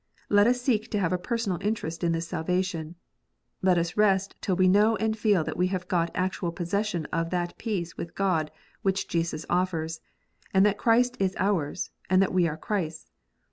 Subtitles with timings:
[0.29, 2.95] Let us seek to have a personal interest in this salvation.
[3.61, 7.05] Let us not rest till we know and feel that we have got actual possession
[7.13, 8.49] of that peace with God
[8.81, 10.01] which Jesus offers,
[10.55, 13.11] and that Christ is ours, and we are Christ s.